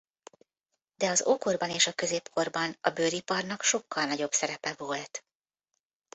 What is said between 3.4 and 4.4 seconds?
sokkal nagyobb